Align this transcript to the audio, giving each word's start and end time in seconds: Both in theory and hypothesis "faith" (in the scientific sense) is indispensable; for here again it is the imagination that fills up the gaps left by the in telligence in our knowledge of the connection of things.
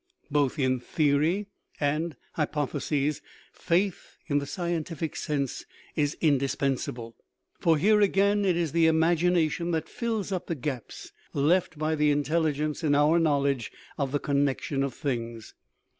Both 0.31 0.57
in 0.57 0.79
theory 0.79 1.45
and 1.79 2.15
hypothesis 2.33 3.21
"faith" 3.53 4.17
(in 4.25 4.39
the 4.39 4.47
scientific 4.47 5.15
sense) 5.15 5.63
is 5.95 6.17
indispensable; 6.21 7.15
for 7.59 7.77
here 7.77 8.01
again 8.01 8.43
it 8.43 8.57
is 8.57 8.71
the 8.71 8.87
imagination 8.87 9.69
that 9.73 9.87
fills 9.87 10.31
up 10.31 10.47
the 10.47 10.55
gaps 10.55 11.11
left 11.35 11.77
by 11.77 11.93
the 11.93 12.09
in 12.09 12.23
telligence 12.23 12.83
in 12.83 12.95
our 12.95 13.19
knowledge 13.19 13.71
of 13.95 14.11
the 14.11 14.17
connection 14.17 14.81
of 14.81 14.95
things. 14.95 15.53